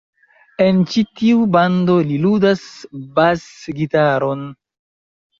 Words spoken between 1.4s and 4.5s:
bando, li ludas bas-gitaron.